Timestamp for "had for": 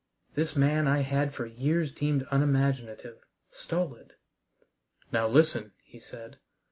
1.01-1.45